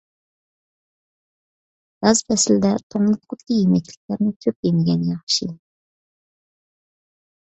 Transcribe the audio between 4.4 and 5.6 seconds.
كۆپ يېمىگەن ياخشى.